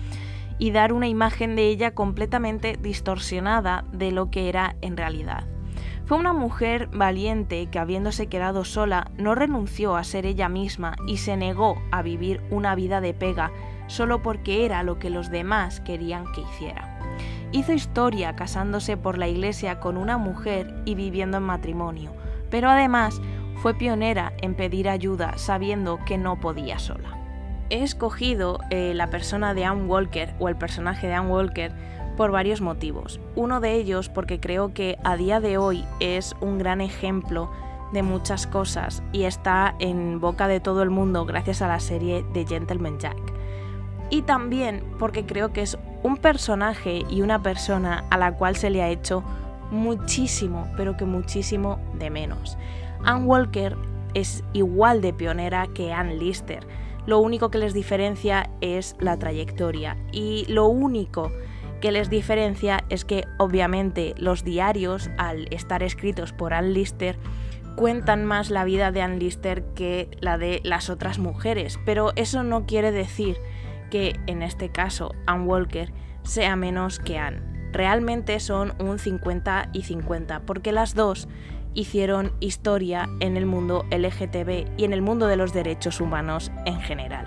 y 0.58 0.70
dar 0.70 0.92
una 0.92 1.08
imagen 1.08 1.56
de 1.56 1.66
ella 1.66 1.92
completamente 1.92 2.78
distorsionada 2.80 3.84
de 3.92 4.12
lo 4.12 4.30
que 4.30 4.48
era 4.48 4.76
en 4.82 4.96
realidad. 4.96 5.48
Fue 6.04 6.16
una 6.16 6.32
mujer 6.32 6.88
valiente 6.92 7.66
que 7.66 7.78
habiéndose 7.80 8.28
quedado 8.28 8.64
sola 8.64 9.10
no 9.16 9.34
renunció 9.34 9.96
a 9.96 10.04
ser 10.04 10.26
ella 10.26 10.48
misma 10.48 10.94
y 11.08 11.16
se 11.16 11.36
negó 11.36 11.80
a 11.90 12.02
vivir 12.02 12.42
una 12.50 12.76
vida 12.76 13.00
de 13.00 13.14
pega 13.14 13.50
solo 13.88 14.22
porque 14.22 14.64
era 14.64 14.84
lo 14.84 15.00
que 15.00 15.10
los 15.10 15.30
demás 15.30 15.80
querían 15.80 16.24
que 16.32 16.42
hiciera. 16.42 16.98
Hizo 17.50 17.72
historia 17.72 18.36
casándose 18.36 18.96
por 18.96 19.18
la 19.18 19.26
iglesia 19.26 19.80
con 19.80 19.96
una 19.96 20.18
mujer 20.18 20.72
y 20.84 20.94
viviendo 20.94 21.38
en 21.38 21.42
matrimonio, 21.42 22.12
pero 22.50 22.68
además 22.68 23.20
fue 23.62 23.74
pionera 23.74 24.32
en 24.42 24.54
pedir 24.54 24.88
ayuda 24.88 25.36
sabiendo 25.36 25.98
que 26.04 26.18
no 26.18 26.40
podía 26.40 26.78
sola 26.78 27.20
he 27.70 27.82
escogido 27.82 28.58
eh, 28.70 28.92
la 28.94 29.08
persona 29.08 29.54
de 29.54 29.64
Anne 29.64 29.84
Walker 29.84 30.34
o 30.38 30.48
el 30.48 30.56
personaje 30.56 31.06
de 31.06 31.14
Anne 31.14 31.30
Walker 31.30 31.72
por 32.16 32.32
varios 32.32 32.60
motivos. 32.60 33.20
Uno 33.36 33.60
de 33.60 33.74
ellos 33.74 34.08
porque 34.08 34.40
creo 34.40 34.74
que 34.74 34.98
a 35.04 35.16
día 35.16 35.40
de 35.40 35.56
hoy 35.56 35.84
es 36.00 36.34
un 36.40 36.58
gran 36.58 36.80
ejemplo 36.80 37.50
de 37.92 38.02
muchas 38.02 38.46
cosas 38.46 39.02
y 39.12 39.22
está 39.22 39.74
en 39.78 40.20
boca 40.20 40.46
de 40.46 40.60
todo 40.60 40.82
el 40.82 40.90
mundo 40.90 41.24
gracias 41.24 41.62
a 41.62 41.68
la 41.68 41.80
serie 41.80 42.24
de 42.34 42.44
Gentleman 42.46 42.98
Jack. 42.98 43.16
Y 44.10 44.22
también 44.22 44.84
porque 44.98 45.24
creo 45.24 45.52
que 45.52 45.62
es 45.62 45.78
un 46.02 46.16
personaje 46.16 47.04
y 47.08 47.22
una 47.22 47.42
persona 47.42 48.04
a 48.10 48.18
la 48.18 48.32
cual 48.34 48.56
se 48.56 48.70
le 48.70 48.82
ha 48.82 48.88
hecho 48.88 49.22
muchísimo, 49.70 50.66
pero 50.76 50.96
que 50.96 51.04
muchísimo 51.04 51.78
de 51.94 52.10
menos. 52.10 52.58
Anne 53.04 53.24
Walker 53.24 53.76
es 54.14 54.44
igual 54.52 55.00
de 55.00 55.12
pionera 55.12 55.68
que 55.74 55.92
Anne 55.92 56.16
Lister 56.16 56.66
lo 57.06 57.18
único 57.18 57.50
que 57.50 57.58
les 57.58 57.74
diferencia 57.74 58.50
es 58.60 58.96
la 59.00 59.18
trayectoria 59.18 59.96
y 60.12 60.44
lo 60.48 60.66
único 60.66 61.32
que 61.80 61.92
les 61.92 62.10
diferencia 62.10 62.84
es 62.90 63.04
que 63.04 63.24
obviamente 63.38 64.14
los 64.18 64.44
diarios, 64.44 65.10
al 65.16 65.52
estar 65.52 65.82
escritos 65.82 66.32
por 66.32 66.52
Ann 66.52 66.74
Lister, 66.74 67.18
cuentan 67.74 68.26
más 68.26 68.50
la 68.50 68.64
vida 68.64 68.92
de 68.92 69.00
Ann 69.00 69.18
Lister 69.18 69.64
que 69.74 70.10
la 70.20 70.36
de 70.36 70.60
las 70.62 70.90
otras 70.90 71.18
mujeres, 71.18 71.78
pero 71.86 72.12
eso 72.16 72.42
no 72.42 72.66
quiere 72.66 72.92
decir 72.92 73.38
que 73.90 74.20
en 74.26 74.42
este 74.42 74.68
caso 74.68 75.14
Ann 75.26 75.48
Walker 75.48 75.92
sea 76.22 76.54
menos 76.54 76.98
que 76.98 77.18
Anne. 77.18 77.40
Realmente 77.72 78.40
son 78.40 78.74
un 78.78 78.98
50 78.98 79.70
y 79.72 79.82
50, 79.82 80.40
porque 80.40 80.72
las 80.72 80.94
dos 80.94 81.28
hicieron 81.74 82.32
historia 82.40 83.08
en 83.20 83.36
el 83.36 83.46
mundo 83.46 83.84
LGTB 83.90 84.66
y 84.76 84.84
en 84.84 84.92
el 84.92 85.02
mundo 85.02 85.26
de 85.26 85.36
los 85.36 85.52
derechos 85.52 86.00
humanos 86.00 86.50
en 86.64 86.80
general. 86.80 87.26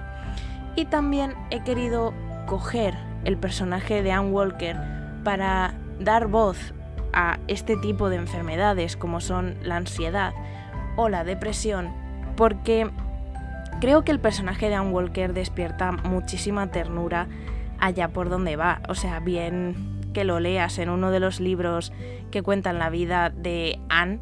Y 0.76 0.86
también 0.86 1.36
he 1.50 1.64
querido 1.64 2.14
coger 2.48 2.96
el 3.26 3.38
personaje 3.38 4.04
de 4.04 4.12
Anne 4.12 4.32
Walker 4.32 4.78
para 5.24 5.76
dar 6.00 6.28
voz 6.28 6.74
a 7.14 7.40
este 7.48 7.78
tipo 7.78 8.10
de 8.10 8.18
enfermedades 8.18 8.98
como 8.98 9.22
son 9.22 9.56
la 9.64 9.78
ansiedad 9.78 10.34
o 10.96 11.10
la 11.10 11.24
depresión, 11.24 11.94
porque 12.36 12.90
creo 13.80 14.04
que 14.04 14.12
el 14.12 14.20
personaje 14.20 14.70
de 14.70 14.76
Anne 14.76 14.92
Walker 14.92 15.34
despierta 15.34 15.92
muchísima 15.92 16.68
ternura 16.72 17.28
allá 17.80 18.10
por 18.10 18.30
donde 18.30 18.56
va. 18.56 18.82
O 18.90 18.96
sea, 18.96 19.20
bien 19.20 20.03
que 20.14 20.24
lo 20.24 20.40
leas 20.40 20.80
en 20.80 20.90
uno 20.90 21.12
de 21.12 21.20
los 21.20 21.40
libros 21.40 21.92
que 22.32 22.42
cuentan 22.42 22.80
la 22.80 22.90
vida 22.90 23.30
de 23.30 23.80
Anne 23.90 24.20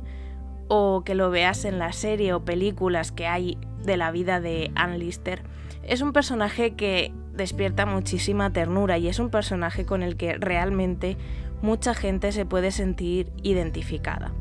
o 0.68 1.04
que 1.04 1.16
lo 1.16 1.30
veas 1.30 1.66
en 1.66 1.80
la 1.80 1.92
serie 1.92 2.34
o 2.34 2.46
películas 2.46 3.12
que 3.12 3.28
hay 3.28 3.58
de 3.84 3.98
la 3.98 4.12
vida 4.12 4.40
de 4.40 4.72
Anne 4.76 4.98
Lister. 4.98 5.44
Es 5.84 6.02
un 6.02 6.14
personaje 6.14 6.76
que 6.76 7.14
despierta 7.34 7.86
muchísima 7.86 8.52
ternura 8.52 8.98
y 8.98 9.08
es 9.08 9.20
un 9.20 9.30
personaje 9.30 9.86
con 9.86 10.04
el 10.04 10.16
que 10.16 10.36
realmente 10.36 11.18
mucha 11.62 11.94
gente 11.94 12.32
se 12.32 12.46
puede 12.46 12.72
sentir 12.72 13.32
identificada. 13.44 14.32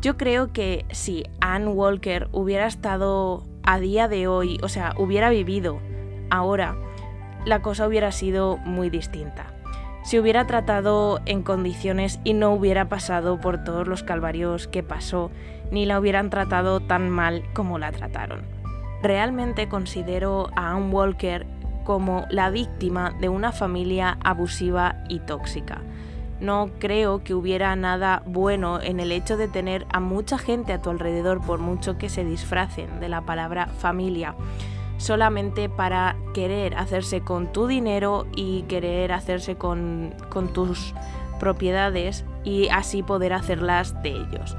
Yo 0.00 0.16
creo 0.16 0.52
que 0.52 0.86
si 0.90 1.24
Anne 1.40 1.68
Walker 1.68 2.28
hubiera 2.32 2.66
estado 2.66 3.46
a 3.62 3.78
día 3.78 4.08
de 4.08 4.26
hoy, 4.28 4.58
o 4.62 4.68
sea, 4.68 4.94
hubiera 4.96 5.28
vivido 5.28 5.78
ahora, 6.30 6.76
la 7.44 7.60
cosa 7.60 7.86
hubiera 7.86 8.12
sido 8.12 8.56
muy 8.58 8.88
distinta 8.88 9.49
si 10.02 10.18
hubiera 10.18 10.46
tratado 10.46 11.20
en 11.26 11.42
condiciones 11.42 12.20
y 12.24 12.32
no 12.32 12.52
hubiera 12.52 12.88
pasado 12.88 13.40
por 13.40 13.64
todos 13.64 13.86
los 13.86 14.02
calvarios 14.02 14.66
que 14.66 14.82
pasó, 14.82 15.30
ni 15.70 15.86
la 15.86 16.00
hubieran 16.00 16.30
tratado 16.30 16.80
tan 16.80 17.10
mal 17.10 17.44
como 17.52 17.78
la 17.78 17.92
trataron. 17.92 18.42
Realmente 19.02 19.68
considero 19.68 20.50
a 20.56 20.72
Anne 20.72 20.90
Walker 20.90 21.46
como 21.84 22.26
la 22.30 22.50
víctima 22.50 23.14
de 23.20 23.28
una 23.28 23.52
familia 23.52 24.18
abusiva 24.22 24.96
y 25.08 25.20
tóxica. 25.20 25.82
No 26.40 26.70
creo 26.78 27.22
que 27.22 27.34
hubiera 27.34 27.74
nada 27.76 28.22
bueno 28.26 28.80
en 28.80 29.00
el 29.00 29.12
hecho 29.12 29.36
de 29.36 29.48
tener 29.48 29.86
a 29.92 30.00
mucha 30.00 30.38
gente 30.38 30.72
a 30.72 30.80
tu 30.80 30.88
alrededor, 30.90 31.40
por 31.40 31.58
mucho 31.58 31.98
que 31.98 32.08
se 32.08 32.24
disfracen 32.24 33.00
de 33.00 33.10
la 33.10 33.22
palabra 33.22 33.66
familia, 33.66 34.34
solamente 35.00 35.70
para 35.70 36.14
querer 36.34 36.76
hacerse 36.76 37.22
con 37.22 37.50
tu 37.52 37.66
dinero 37.66 38.26
y 38.36 38.62
querer 38.62 39.12
hacerse 39.12 39.56
con, 39.56 40.14
tus 40.52 40.94
propiedades 41.40 42.26
y 42.44 42.68
así 42.68 43.02
poder 43.02 43.32
hacerlas 43.32 44.00
de 44.02 44.10
ellos. 44.10 44.56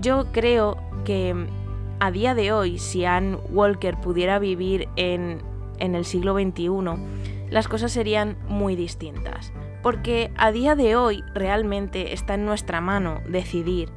Yo 0.00 0.32
creo 0.32 0.78
que 1.04 1.46
a 2.00 2.10
día 2.10 2.34
de 2.34 2.50
hoy, 2.50 2.78
si 2.78 3.04
Anne 3.04 3.36
Walker 3.50 4.00
pudiera 4.00 4.38
vivir 4.38 4.88
en, 4.96 5.42
en 5.78 5.94
el 5.94 6.06
siglo 6.06 6.32
XXI, 6.32 6.70
las 7.50 7.68
cosas 7.68 7.92
serían 7.92 8.38
muy 8.48 8.74
distintas. 8.74 9.52
Porque 9.82 10.32
a 10.38 10.50
día 10.50 10.76
de 10.76 10.96
hoy 10.96 11.22
realmente 11.34 12.14
está 12.14 12.34
en 12.34 12.46
nuestra 12.46 12.80
mano 12.80 13.20
decidir 13.28 13.90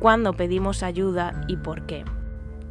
cuándo 0.00 0.34
pedimos 0.34 0.82
ayuda 0.82 1.46
y 1.48 1.56
por 1.56 1.86
qué. 1.86 2.04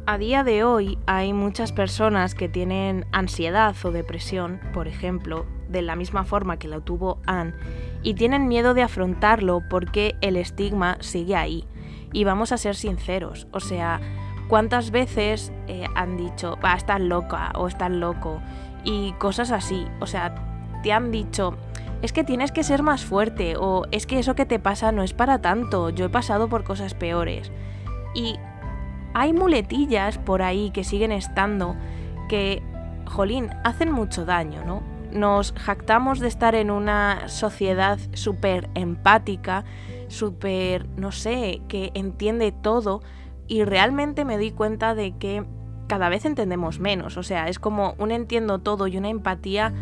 A 0.04 0.18
día 0.18 0.42
de 0.42 0.64
hoy 0.64 0.98
hay 1.06 1.32
muchas 1.32 1.70
personas 1.70 2.34
que 2.34 2.48
tienen 2.48 3.06
ansiedad 3.12 3.76
o 3.84 3.92
depresión, 3.92 4.58
por 4.74 4.88
ejemplo, 4.88 5.46
de 5.68 5.80
la 5.80 5.94
misma 5.94 6.24
forma 6.24 6.58
que 6.58 6.66
la 6.66 6.80
tuvo 6.80 7.20
Anne, 7.24 7.54
y 8.02 8.14
tienen 8.14 8.48
miedo 8.48 8.74
de 8.74 8.82
afrontarlo 8.82 9.62
porque 9.70 10.16
el 10.20 10.36
estigma 10.36 10.96
sigue 10.98 11.36
ahí. 11.36 11.68
Y 12.12 12.24
vamos 12.24 12.50
a 12.50 12.56
ser 12.56 12.74
sinceros, 12.74 13.46
o 13.52 13.60
sea, 13.60 14.00
¿cuántas 14.48 14.90
veces 14.90 15.52
eh, 15.68 15.86
han 15.94 16.16
dicho, 16.16 16.58
va, 16.62 16.74
estás 16.74 17.00
loca 17.00 17.52
o 17.54 17.68
estás 17.68 17.92
loco? 17.92 18.42
Y 18.82 19.12
cosas 19.12 19.52
así, 19.52 19.86
o 20.00 20.08
sea, 20.08 20.34
te 20.82 20.92
han 20.92 21.12
dicho, 21.12 21.56
es 22.02 22.12
que 22.12 22.24
tienes 22.24 22.50
que 22.50 22.64
ser 22.64 22.82
más 22.82 23.04
fuerte 23.04 23.54
o 23.56 23.86
es 23.92 24.06
que 24.06 24.18
eso 24.18 24.34
que 24.34 24.46
te 24.46 24.58
pasa 24.58 24.90
no 24.90 25.04
es 25.04 25.14
para 25.14 25.40
tanto, 25.40 25.90
yo 25.90 26.06
he 26.06 26.10
pasado 26.10 26.48
por 26.48 26.64
cosas 26.64 26.94
peores. 26.94 27.52
Y 28.14 28.34
hay 29.14 29.32
muletillas 29.32 30.18
por 30.18 30.42
ahí 30.42 30.70
que 30.70 30.84
siguen 30.84 31.12
estando 31.12 31.76
que, 32.28 32.62
jolín, 33.06 33.50
hacen 33.64 33.92
mucho 33.92 34.24
daño, 34.24 34.64
¿no? 34.64 34.82
Nos 35.12 35.52
jactamos 35.52 36.20
de 36.20 36.28
estar 36.28 36.54
en 36.54 36.70
una 36.70 37.28
sociedad 37.28 37.98
súper 38.14 38.70
empática, 38.74 39.64
súper, 40.08 40.88
no 40.96 41.12
sé, 41.12 41.60
que 41.68 41.90
entiende 41.94 42.52
todo 42.52 43.02
y 43.46 43.64
realmente 43.64 44.24
me 44.24 44.38
di 44.38 44.50
cuenta 44.50 44.94
de 44.94 45.12
que 45.18 45.44
cada 45.86 46.08
vez 46.08 46.24
entendemos 46.24 46.80
menos, 46.80 47.18
o 47.18 47.22
sea, 47.22 47.48
es 47.48 47.58
como 47.58 47.94
un 47.98 48.12
entiendo 48.12 48.60
todo 48.60 48.86
y 48.86 48.96
una 48.96 49.10
empatía 49.10 49.74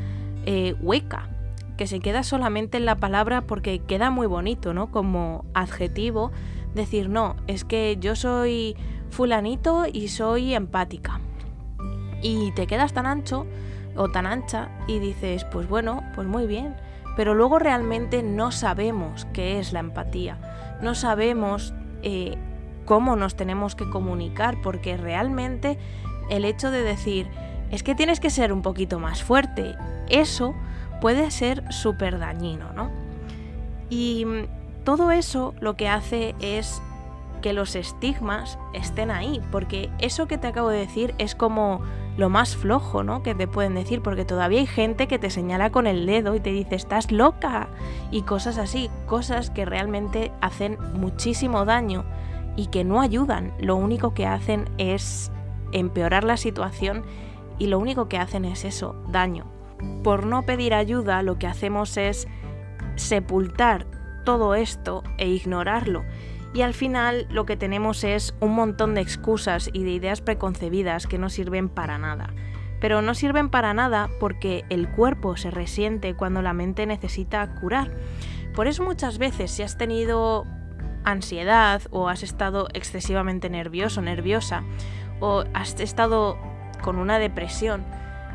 eh, 0.44 0.74
hueca 0.80 1.28
que 1.76 1.86
se 1.86 2.00
queda 2.00 2.24
solamente 2.24 2.76
en 2.76 2.84
la 2.84 2.96
palabra 2.96 3.42
porque 3.42 3.78
queda 3.78 4.10
muy 4.10 4.26
bonito, 4.26 4.74
¿no? 4.74 4.90
Como 4.90 5.46
adjetivo, 5.54 6.30
decir, 6.74 7.08
no, 7.08 7.36
es 7.46 7.64
que 7.64 7.96
yo 8.00 8.16
soy 8.16 8.76
fulanito 9.10 9.84
y 9.92 10.08
soy 10.08 10.54
empática. 10.54 11.20
Y 12.22 12.52
te 12.52 12.66
quedas 12.66 12.92
tan 12.92 13.06
ancho 13.06 13.46
o 13.96 14.10
tan 14.10 14.26
ancha 14.26 14.68
y 14.86 14.98
dices, 14.98 15.44
pues 15.44 15.68
bueno, 15.68 16.02
pues 16.14 16.26
muy 16.26 16.46
bien. 16.46 16.74
Pero 17.16 17.34
luego 17.34 17.58
realmente 17.58 18.22
no 18.22 18.52
sabemos 18.52 19.26
qué 19.32 19.58
es 19.58 19.72
la 19.72 19.80
empatía. 19.80 20.38
No 20.80 20.94
sabemos 20.94 21.74
eh, 22.02 22.36
cómo 22.84 23.16
nos 23.16 23.36
tenemos 23.36 23.74
que 23.74 23.88
comunicar 23.88 24.60
porque 24.62 24.96
realmente 24.96 25.78
el 26.30 26.44
hecho 26.44 26.70
de 26.70 26.82
decir, 26.82 27.28
es 27.70 27.82
que 27.82 27.94
tienes 27.94 28.20
que 28.20 28.30
ser 28.30 28.52
un 28.52 28.62
poquito 28.62 28.98
más 28.98 29.22
fuerte, 29.22 29.74
eso 30.08 30.54
puede 31.00 31.30
ser 31.30 31.64
súper 31.72 32.18
dañino, 32.18 32.72
¿no? 32.72 32.90
Y 33.90 34.24
mm, 34.24 34.84
todo 34.84 35.10
eso 35.10 35.54
lo 35.60 35.76
que 35.76 35.88
hace 35.88 36.34
es 36.40 36.82
que 37.40 37.52
los 37.52 37.74
estigmas 37.74 38.58
estén 38.72 39.10
ahí, 39.10 39.40
porque 39.50 39.90
eso 39.98 40.26
que 40.26 40.38
te 40.38 40.48
acabo 40.48 40.68
de 40.68 40.78
decir 40.78 41.14
es 41.18 41.34
como 41.34 41.80
lo 42.16 42.28
más 42.28 42.56
flojo, 42.56 43.02
¿no? 43.02 43.22
Que 43.22 43.34
te 43.34 43.48
pueden 43.48 43.74
decir, 43.74 44.02
porque 44.02 44.24
todavía 44.24 44.60
hay 44.60 44.66
gente 44.66 45.08
que 45.08 45.18
te 45.18 45.30
señala 45.30 45.70
con 45.70 45.86
el 45.86 46.06
dedo 46.06 46.34
y 46.34 46.40
te 46.40 46.50
dice, 46.50 46.74
estás 46.74 47.10
loca, 47.10 47.68
y 48.10 48.22
cosas 48.22 48.58
así, 48.58 48.90
cosas 49.06 49.50
que 49.50 49.64
realmente 49.64 50.32
hacen 50.40 50.78
muchísimo 50.94 51.64
daño 51.64 52.04
y 52.56 52.66
que 52.66 52.84
no 52.84 53.00
ayudan, 53.00 53.52
lo 53.58 53.76
único 53.76 54.12
que 54.12 54.26
hacen 54.26 54.68
es 54.76 55.32
empeorar 55.72 56.24
la 56.24 56.36
situación 56.36 57.04
y 57.58 57.68
lo 57.68 57.78
único 57.78 58.08
que 58.08 58.18
hacen 58.18 58.44
es 58.44 58.64
eso, 58.64 58.96
daño, 59.08 59.46
por 60.02 60.26
no 60.26 60.42
pedir 60.42 60.74
ayuda 60.74 61.22
lo 61.22 61.38
que 61.38 61.46
hacemos 61.46 61.96
es 61.96 62.26
sepultar 62.96 63.86
todo 64.24 64.54
esto 64.54 65.02
e 65.18 65.28
ignorarlo. 65.28 66.04
Y 66.52 66.62
al 66.62 66.74
final 66.74 67.26
lo 67.30 67.46
que 67.46 67.56
tenemos 67.56 68.02
es 68.02 68.34
un 68.40 68.54
montón 68.54 68.94
de 68.94 69.00
excusas 69.00 69.70
y 69.72 69.84
de 69.84 69.90
ideas 69.90 70.20
preconcebidas 70.20 71.06
que 71.06 71.18
no 71.18 71.30
sirven 71.30 71.68
para 71.68 71.98
nada. 71.98 72.34
Pero 72.80 73.02
no 73.02 73.14
sirven 73.14 73.50
para 73.50 73.74
nada 73.74 74.08
porque 74.18 74.64
el 74.68 74.88
cuerpo 74.90 75.36
se 75.36 75.50
resiente 75.50 76.14
cuando 76.14 76.42
la 76.42 76.52
mente 76.52 76.86
necesita 76.86 77.46
curar. 77.54 77.92
Por 78.54 78.66
eso 78.66 78.82
muchas 78.82 79.18
veces 79.18 79.50
si 79.50 79.62
has 79.62 79.78
tenido 79.78 80.46
ansiedad 81.04 81.82
o 81.90 82.08
has 82.08 82.22
estado 82.22 82.68
excesivamente 82.74 83.48
nervioso, 83.48 84.02
nerviosa, 84.02 84.64
o 85.20 85.44
has 85.54 85.78
estado 85.80 86.38
con 86.82 86.98
una 86.98 87.18
depresión, 87.18 87.84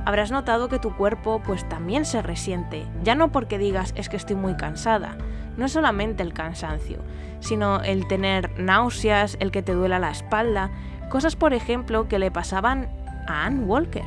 habrás 0.05 0.31
notado 0.31 0.69
que 0.69 0.79
tu 0.79 0.95
cuerpo 0.95 1.41
pues 1.43 1.67
también 1.67 2.05
se 2.05 2.21
resiente, 2.21 2.85
ya 3.03 3.15
no 3.15 3.31
porque 3.31 3.57
digas 3.57 3.93
es 3.97 4.09
que 4.09 4.17
estoy 4.17 4.35
muy 4.35 4.55
cansada, 4.55 5.17
no 5.57 5.67
solamente 5.67 6.23
el 6.23 6.33
cansancio, 6.33 6.99
sino 7.39 7.81
el 7.81 8.07
tener 8.07 8.59
náuseas, 8.59 9.37
el 9.39 9.51
que 9.51 9.61
te 9.61 9.73
duela 9.73 9.99
la 9.99 10.11
espalda, 10.11 10.71
cosas 11.09 11.35
por 11.35 11.53
ejemplo 11.53 12.07
que 12.07 12.19
le 12.19 12.31
pasaban 12.31 12.89
a 13.27 13.45
Anne 13.45 13.65
Walker. 13.65 14.05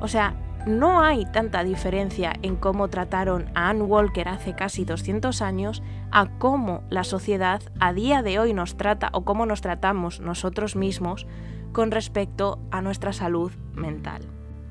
O 0.00 0.08
sea, 0.08 0.34
no 0.66 1.02
hay 1.02 1.26
tanta 1.26 1.62
diferencia 1.62 2.32
en 2.42 2.56
cómo 2.56 2.88
trataron 2.88 3.50
a 3.54 3.68
Anne 3.68 3.82
Walker 3.82 4.28
hace 4.28 4.54
casi 4.54 4.84
200 4.84 5.42
años 5.42 5.82
a 6.10 6.26
cómo 6.38 6.82
la 6.88 7.04
sociedad 7.04 7.60
a 7.80 7.92
día 7.92 8.22
de 8.22 8.38
hoy 8.38 8.54
nos 8.54 8.76
trata 8.76 9.10
o 9.12 9.24
cómo 9.24 9.44
nos 9.44 9.60
tratamos 9.60 10.20
nosotros 10.20 10.74
mismos 10.74 11.26
con 11.72 11.90
respecto 11.90 12.60
a 12.70 12.80
nuestra 12.80 13.12
salud 13.12 13.52
mental. 13.74 14.22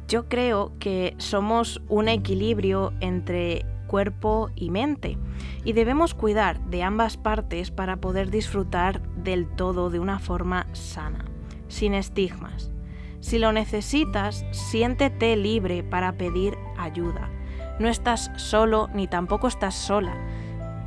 Yo 0.07 0.27
creo 0.27 0.73
que 0.79 1.15
somos 1.17 1.81
un 1.89 2.07
equilibrio 2.07 2.93
entre 2.99 3.65
cuerpo 3.93 4.49
y 4.55 4.71
mente 4.71 5.19
y 5.63 5.73
debemos 5.73 6.15
cuidar 6.15 6.59
de 6.61 6.81
ambas 6.81 7.15
partes 7.15 7.69
para 7.69 7.97
poder 7.97 8.31
disfrutar 8.31 9.03
del 9.17 9.47
todo 9.47 9.91
de 9.91 9.99
una 9.99 10.17
forma 10.17 10.65
sana, 10.71 11.25
sin 11.67 11.93
estigmas. 11.93 12.71
Si 13.19 13.37
lo 13.37 13.51
necesitas, 13.51 14.47
siéntete 14.49 15.35
libre 15.35 15.83
para 15.83 16.13
pedir 16.13 16.57
ayuda. 16.75 17.29
No 17.77 17.87
estás 17.87 18.31
solo 18.35 18.89
ni 18.95 19.05
tampoco 19.05 19.47
estás 19.47 19.75
sola. 19.75 20.15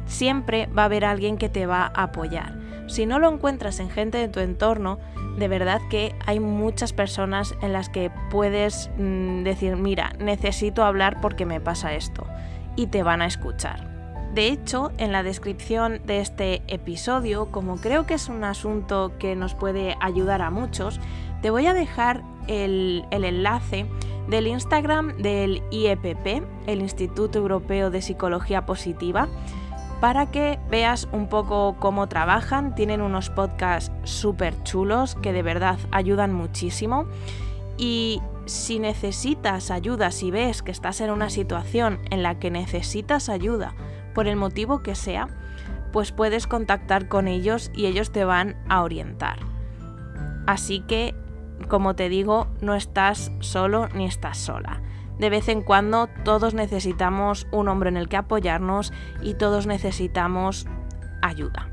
Siempre 0.07 0.67
va 0.77 0.83
a 0.83 0.87
haber 0.87 1.05
alguien 1.05 1.37
que 1.39 1.49
te 1.49 1.65
va 1.65 1.93
a 1.95 2.03
apoyar. 2.03 2.59
Si 2.89 3.07
no 3.07 3.21
lo 3.21 3.33
encuentras 3.33 3.79
en 3.79 3.89
gente 3.89 4.19
de 4.19 4.27
tu 4.27 4.41
entorno, 4.41 4.99
de 5.39 5.47
verdad 5.47 5.81
que 5.91 6.17
hay 6.27 6.41
muchas 6.41 6.93
personas 6.93 7.55
en 7.63 7.73
las 7.73 7.89
que 7.89 8.11
puedes 8.31 8.91
mm, 8.99 9.45
decir, 9.45 9.77
mira, 9.77 10.13
necesito 10.19 10.83
hablar 10.83 11.21
porque 11.21 11.47
me 11.47 11.61
pasa 11.61 11.95
esto, 11.95 12.27
y 12.77 12.87
te 12.87 13.03
van 13.03 13.23
a 13.23 13.27
escuchar. 13.27 13.97
De 14.35 14.49
hecho, 14.49 14.93
en 14.99 15.13
la 15.13 15.23
descripción 15.23 16.01
de 16.05 16.21
este 16.21 16.63
episodio, 16.69 17.47
como 17.47 17.77
creo 17.79 18.05
que 18.05 18.15
es 18.15 18.29
un 18.29 18.45
asunto 18.45 19.13
que 19.19 19.35
nos 19.35 19.55
puede 19.55 19.97
ayudar 20.01 20.43
a 20.43 20.51
muchos, 20.51 21.01
te 21.41 21.49
voy 21.49 21.67
a 21.67 21.73
dejar 21.73 22.23
el, 22.47 23.07
enlace 23.11 23.87
del 24.29 24.47
Instagram 24.47 25.17
del 25.17 25.63
IEPP, 25.71 26.45
el 26.67 26.81
Instituto 26.83 27.39
Europeo 27.39 27.91
de 27.91 28.03
Psicología 28.03 28.67
Positiva, 28.67 29.29
para 30.01 30.31
que 30.31 30.59
veas 30.71 31.09
un 31.13 31.29
poco 31.29 31.77
cómo 31.79 32.07
trabajan. 32.07 32.75
Tienen 32.75 33.01
unos 33.01 33.31
podcasts 33.31 33.91
súper 34.05 34.63
chulos 34.65 35.15
que 35.15 35.33
de 35.33 35.43
verdad 35.43 35.79
ayudan 35.93 36.35
muchísimo. 36.35 37.07
Y 37.79 38.21
si 38.47 38.79
necesitas 38.79 39.71
ayuda, 39.71 40.11
si 40.11 40.31
ves 40.31 40.63
que 40.63 40.71
estás 40.71 41.01
en 41.01 41.11
una 41.11 41.31
situación 41.31 42.01
en 42.11 42.23
la 42.23 42.39
que 42.39 42.51
necesitas 42.51 43.29
ayuda, 43.29 43.75
por 44.15 44.27
el 44.29 44.37
motivo 44.37 44.83
que 44.83 44.95
sea, 44.95 45.29
pues 45.93 46.13
puedes 46.13 46.47
contactar 46.47 47.09
con 47.09 47.29
ellos 47.29 47.71
y 47.75 47.87
ellos 47.87 48.13
te 48.13 48.25
van 48.25 48.57
a 48.69 48.83
orientar. 48.83 49.39
Así 50.47 50.81
que, 50.81 51.15
como 51.69 51.95
te 51.95 52.09
digo, 52.09 52.47
no 52.61 52.75
estás 52.75 53.33
solo 53.41 53.89
ni 53.95 54.07
estás 54.07 54.39
sola. 54.39 54.81
De 55.19 55.31
vez 55.31 55.49
en 55.49 55.63
cuando 55.63 56.09
todos 56.25 56.55
necesitamos 56.55 57.47
un 57.51 57.69
hombre 57.69 57.89
en 57.89 57.97
el 57.97 58.09
que 58.09 58.17
apoyarnos 58.17 58.93
y 59.23 59.35
todos 59.35 59.67
necesitamos 59.67 60.67
ayuda. 61.23 61.71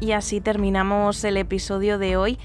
Y 0.00 0.12
así 0.12 0.40
terminamos 0.40 1.24
el 1.24 1.36
episodio 1.38 1.98
de 1.98 2.16
hoy. 2.16 2.38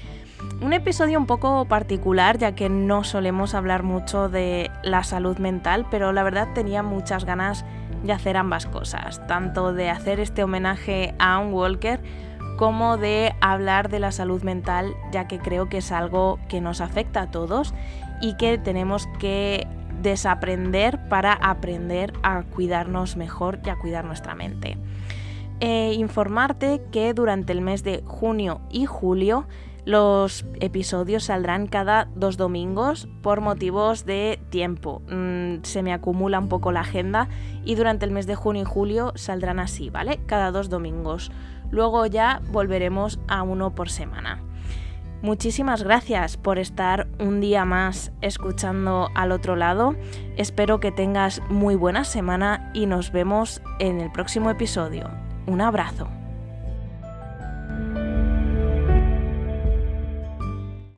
Un 0.62 0.72
episodio 0.72 1.18
un 1.18 1.26
poco 1.26 1.64
particular 1.66 2.38
ya 2.38 2.54
que 2.54 2.68
no 2.68 3.04
solemos 3.04 3.54
hablar 3.54 3.82
mucho 3.82 4.28
de 4.28 4.70
la 4.82 5.04
salud 5.04 5.38
mental, 5.38 5.86
pero 5.90 6.12
la 6.12 6.22
verdad 6.22 6.48
tenía 6.54 6.82
muchas 6.82 7.24
ganas 7.24 7.64
de 8.04 8.12
hacer 8.12 8.36
ambas 8.36 8.66
cosas, 8.66 9.26
tanto 9.26 9.72
de 9.72 9.90
hacer 9.90 10.20
este 10.20 10.42
homenaje 10.42 11.14
a 11.18 11.38
un 11.38 11.52
Walker 11.52 12.00
como 12.56 12.96
de 12.96 13.34
hablar 13.40 13.88
de 13.88 14.00
la 14.00 14.12
salud 14.12 14.42
mental, 14.42 14.94
ya 15.12 15.26
que 15.26 15.38
creo 15.38 15.68
que 15.68 15.78
es 15.78 15.92
algo 15.92 16.38
que 16.48 16.60
nos 16.60 16.80
afecta 16.80 17.22
a 17.22 17.30
todos 17.30 17.74
y 18.20 18.36
que 18.36 18.58
tenemos 18.58 19.08
que 19.18 19.66
desaprender 20.02 21.08
para 21.08 21.32
aprender 21.32 22.12
a 22.22 22.42
cuidarnos 22.42 23.16
mejor 23.16 23.60
y 23.64 23.70
a 23.70 23.76
cuidar 23.76 24.04
nuestra 24.04 24.34
mente. 24.34 24.76
Eh, 25.60 25.94
informarte 25.94 26.82
que 26.90 27.12
durante 27.12 27.52
el 27.52 27.60
mes 27.60 27.82
de 27.82 28.02
junio 28.06 28.60
y 28.70 28.86
julio 28.86 29.46
los 29.84 30.44
episodios 30.60 31.24
saldrán 31.24 31.66
cada 31.66 32.08
dos 32.14 32.36
domingos 32.36 33.08
por 33.22 33.40
motivos 33.40 34.04
de 34.04 34.40
tiempo. 34.50 35.02
Mm, 35.10 35.62
se 35.62 35.82
me 35.82 35.92
acumula 35.92 36.38
un 36.38 36.48
poco 36.48 36.72
la 36.72 36.80
agenda 36.80 37.28
y 37.64 37.74
durante 37.74 38.04
el 38.04 38.10
mes 38.10 38.26
de 38.26 38.34
junio 38.34 38.62
y 38.62 38.66
julio 38.66 39.12
saldrán 39.14 39.58
así, 39.58 39.90
¿vale? 39.90 40.20
Cada 40.26 40.50
dos 40.50 40.68
domingos. 40.68 41.30
Luego 41.70 42.06
ya 42.06 42.40
volveremos 42.50 43.20
a 43.28 43.42
uno 43.42 43.74
por 43.74 43.90
semana. 43.90 44.42
Muchísimas 45.22 45.82
gracias 45.82 46.38
por 46.38 46.58
estar 46.58 47.06
un 47.18 47.40
día 47.40 47.66
más 47.66 48.10
escuchando 48.22 49.10
al 49.14 49.32
otro 49.32 49.54
lado. 49.54 49.94
Espero 50.36 50.80
que 50.80 50.92
tengas 50.92 51.42
muy 51.50 51.74
buena 51.74 52.04
semana 52.04 52.70
y 52.72 52.86
nos 52.86 53.12
vemos 53.12 53.60
en 53.80 54.00
el 54.00 54.10
próximo 54.10 54.50
episodio. 54.50 55.10
Un 55.46 55.60
abrazo. 55.60 56.19